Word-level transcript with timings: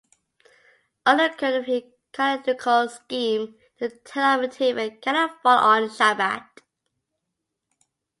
Under 1.05 1.27
the 1.29 1.35
current 1.37 1.85
calendrical 2.11 2.89
scheme, 2.89 3.53
the 3.77 3.89
Tenth 4.03 4.43
of 4.45 4.49
Tevet 4.57 4.99
cannot 4.99 5.43
fall 5.43 5.59
on 5.59 5.83
Shabbat. 5.89 6.47